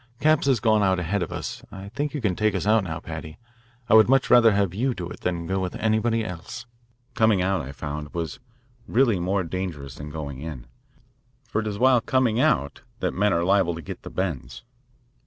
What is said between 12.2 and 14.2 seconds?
out of the that men are liable to get the